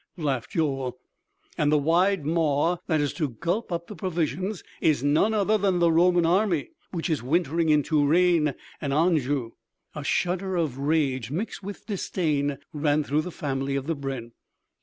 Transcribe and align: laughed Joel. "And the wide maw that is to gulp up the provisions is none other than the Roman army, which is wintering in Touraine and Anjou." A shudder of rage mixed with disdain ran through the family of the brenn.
laughed 0.17 0.49
Joel. 0.53 0.97
"And 1.59 1.71
the 1.71 1.77
wide 1.77 2.25
maw 2.25 2.77
that 2.87 2.99
is 2.99 3.13
to 3.13 3.29
gulp 3.29 3.71
up 3.71 3.85
the 3.85 3.95
provisions 3.95 4.63
is 4.81 5.03
none 5.03 5.31
other 5.31 5.59
than 5.59 5.77
the 5.77 5.91
Roman 5.91 6.25
army, 6.25 6.71
which 6.91 7.07
is 7.07 7.21
wintering 7.21 7.69
in 7.69 7.83
Touraine 7.83 8.55
and 8.81 8.93
Anjou." 8.93 9.51
A 9.93 10.03
shudder 10.03 10.55
of 10.55 10.79
rage 10.79 11.29
mixed 11.29 11.61
with 11.61 11.85
disdain 11.85 12.57
ran 12.73 13.03
through 13.03 13.21
the 13.21 13.29
family 13.31 13.75
of 13.75 13.85
the 13.85 13.93
brenn. 13.95 14.31